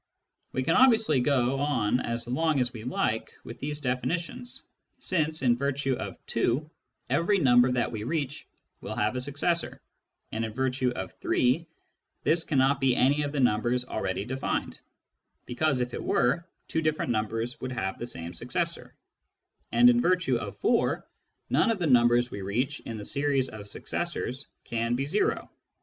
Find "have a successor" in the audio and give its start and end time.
8.95-9.79